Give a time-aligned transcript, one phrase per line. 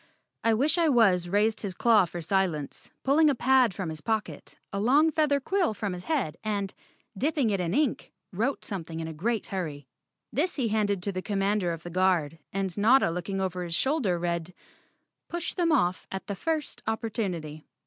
[0.43, 4.55] I wish I was raised his claw for silence, pulled a pad from his pocket,
[4.73, 6.73] a long feather quill from his head and,
[7.15, 9.85] dipping it in ink, wrote something in a great hurry.
[10.33, 14.17] This he handed to the Commander of the Guard and Notta looking over his shoulder
[14.17, 14.55] read,
[15.29, 17.63] "Push them off at the first opportunity."